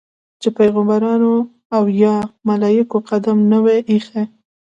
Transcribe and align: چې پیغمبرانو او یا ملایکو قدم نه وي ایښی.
چې 0.41 0.49
پیغمبرانو 0.57 1.33
او 1.75 1.83
یا 2.03 2.15
ملایکو 2.49 2.97
قدم 3.09 3.37
نه 3.51 3.59
وي 3.63 3.79
ایښی. 3.89 4.23